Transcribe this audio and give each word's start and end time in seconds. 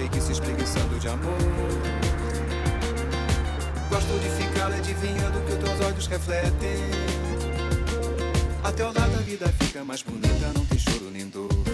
preguiça 0.00 0.32
espreguiçando 0.32 0.98
de 0.98 1.08
amor. 1.08 1.36
Gosto 3.90 4.18
de 4.18 4.42
ficar 4.42 4.72
adivinhando 4.72 5.38
o 5.38 5.42
que 5.42 5.52
os 5.52 5.58
teus 5.58 5.80
olhos 5.86 6.06
refletem. 6.06 6.78
Até 8.64 8.82
o 8.82 8.86
lado 8.86 9.14
a 9.14 9.22
vida 9.22 9.46
fica 9.60 9.84
mais 9.84 10.02
bonita, 10.02 10.52
não 10.54 10.64
tem 10.64 10.78
choro 10.78 11.10
nem 11.12 11.28
dor. 11.28 11.69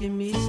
making 0.00 0.16
me. 0.16 0.39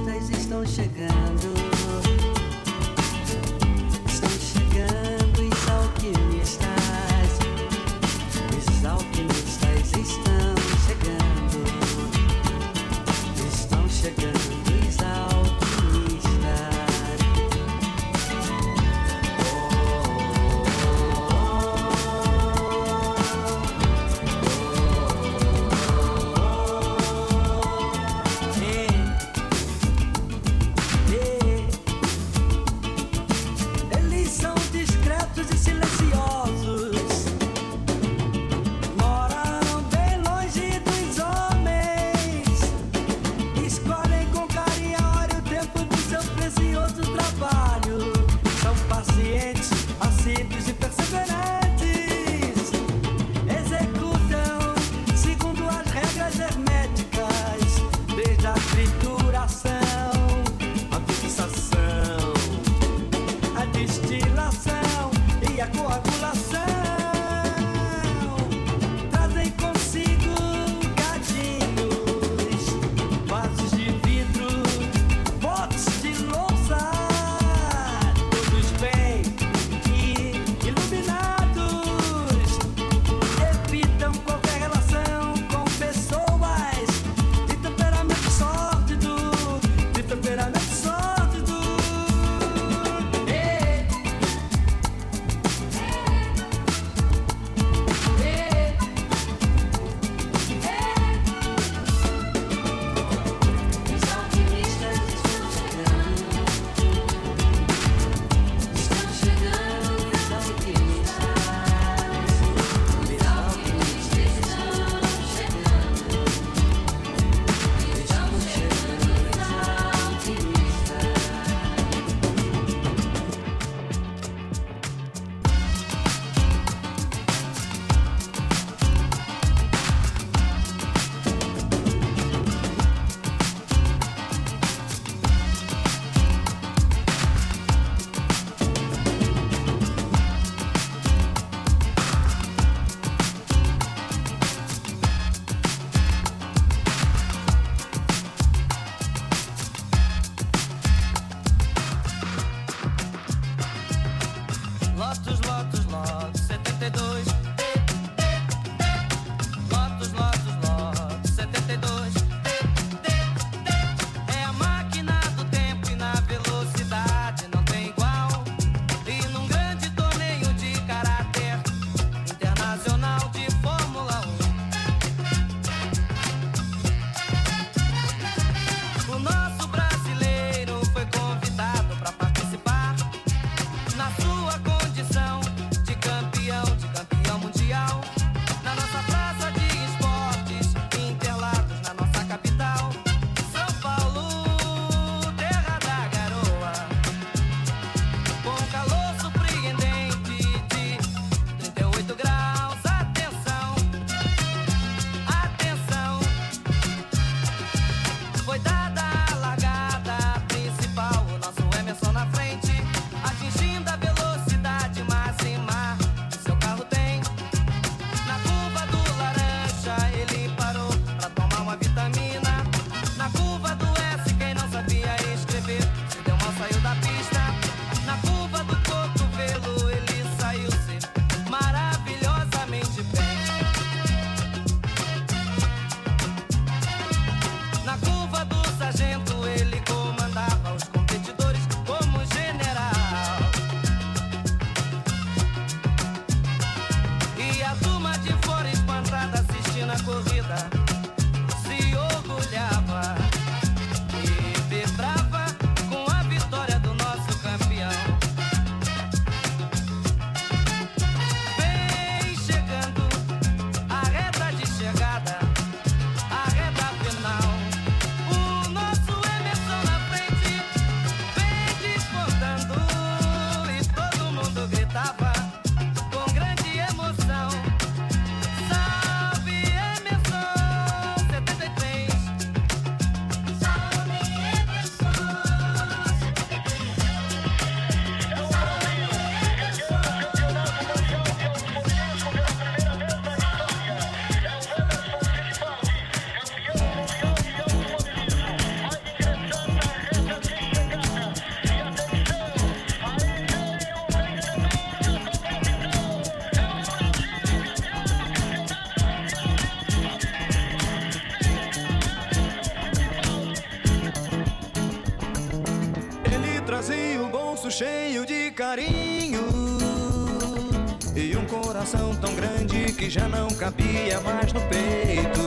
Que 323.02 323.10
já 323.10 323.26
não 323.26 323.48
cabia 323.48 324.20
mais 324.20 324.52
no 324.52 324.60
peito. 324.68 325.40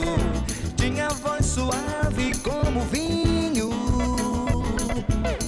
Tinha 0.76 1.08
voz 1.08 1.46
suave 1.46 2.38
como 2.40 2.82
vinho 2.82 3.70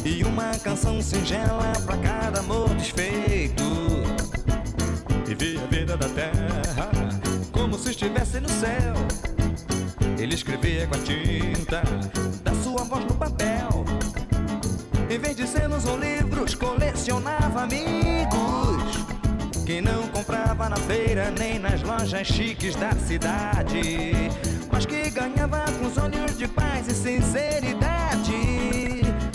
e 0.06 0.24
uma 0.24 0.58
canção 0.60 1.02
singela 1.02 1.74
pra 1.86 1.98
cada 1.98 2.40
amor 2.40 2.70
desfeito. 2.76 3.62
Vivia 5.26 5.62
a 5.62 5.66
vida 5.66 5.98
da 5.98 6.08
terra 6.08 6.90
como 7.52 7.78
se 7.78 7.90
estivesse 7.90 8.40
no 8.40 8.48
céu. 8.48 8.94
Ele 10.18 10.34
escrevia 10.34 10.88
com 10.88 10.96
a 10.96 11.00
tinta 11.00 11.84
da 12.42 12.54
sua 12.64 12.86
voz 12.86 13.04
no 13.04 13.16
papel. 13.16 13.84
Em 15.10 15.20
vez 15.20 15.36
de 15.36 15.46
cenas 15.46 15.86
ou 15.86 15.98
livros, 15.98 16.56
colecionava 16.56 17.64
amigos 17.64 18.87
que 19.68 19.82
não 19.82 20.08
comprava 20.08 20.70
na 20.70 20.78
feira 20.78 21.30
nem 21.30 21.60
nas 21.60 21.84
lojas 21.84 22.26
chiques 22.26 22.74
da 22.78 22.94
cidade, 22.94 24.14
mas 24.72 24.86
que 24.86 25.10
ganhava 25.10 25.66
com 25.78 25.88
os 25.88 25.98
olhos 25.98 26.38
de 26.38 26.48
paz 26.48 26.88
e 26.88 26.94
sinceridade. 26.94 28.32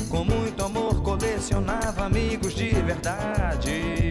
Com 0.09 0.25
muito 0.25 0.65
amor, 0.65 1.03
colecionava 1.03 2.07
amigos 2.07 2.55
de 2.55 2.71
verdade. 2.71 4.11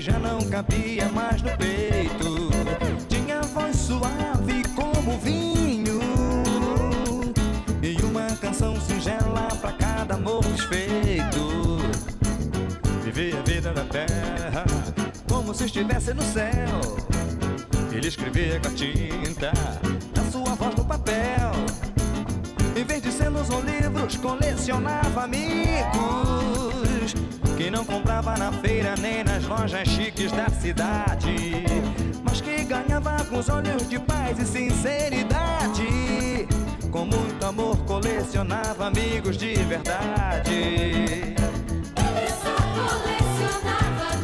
Já 0.00 0.18
não 0.18 0.40
cabia 0.48 1.08
mais 1.10 1.42
no 1.42 1.50
peito. 1.58 2.50
Tinha 3.08 3.42
voz 3.42 3.76
suave 3.76 4.62
como 4.74 5.18
vinho 5.18 6.00
e 7.82 8.02
uma 8.02 8.34
canção 8.36 8.80
singela 8.80 9.48
pra 9.60 9.72
cada 9.72 10.14
amor 10.14 10.42
desfeito. 10.44 11.78
Viver 13.04 13.36
a 13.36 13.42
vida 13.42 13.72
da 13.74 13.84
terra 13.84 14.64
como 15.28 15.54
se 15.54 15.64
estivesse 15.66 16.14
no 16.14 16.22
céu. 16.22 16.80
Ele 17.92 18.08
escrevia 18.08 18.58
com 18.58 18.68
a 18.68 18.70
tinta 18.70 19.52
da 20.14 20.22
sua 20.30 20.54
voz 20.54 20.74
no 20.76 20.84
papel. 20.84 21.52
Em 22.74 22.84
vez 22.84 23.02
de 23.02 23.12
cenas 23.12 23.50
ou 23.50 23.60
livros, 23.60 24.16
colecionava 24.16 25.24
amigos 25.24 26.79
que 27.60 27.70
não 27.70 27.84
comprava 27.84 28.38
na 28.38 28.50
feira 28.50 28.94
nem 28.96 29.22
nas 29.22 29.44
lojas 29.44 29.86
chiques 29.86 30.32
da 30.32 30.48
cidade, 30.48 31.66
mas 32.24 32.40
que 32.40 32.64
ganhava 32.64 33.22
com 33.26 33.38
os 33.38 33.50
olhos 33.50 33.86
de 33.86 33.98
paz 33.98 34.38
e 34.38 34.46
sinceridade. 34.46 36.48
Com 36.90 37.04
muito 37.04 37.44
amor 37.44 37.76
colecionava 37.84 38.86
amigos 38.86 39.36
de 39.36 39.56
verdade. 39.56 40.54
Ele 40.54 42.30
só 42.42 42.54
colecionava 42.78 44.16